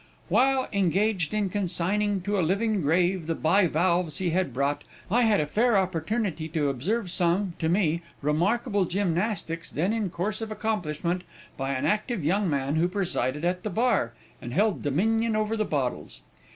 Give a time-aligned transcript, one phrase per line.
[0.29, 5.39] While engaged in consigning to a living grave the bivalves he had brought, I had
[5.39, 11.23] a fair opportunity to observe some, to me, remarkable gymnastics then in course of accomplishment
[11.55, 15.65] by an active young man who presided at the bar, and held dominion over the
[15.65, 16.21] bottles.